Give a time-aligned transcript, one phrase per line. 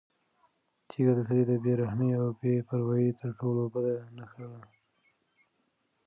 [0.87, 4.61] تیږه د سړي د بې رحمۍ او بې پروایۍ تر ټولو بده نښه وه.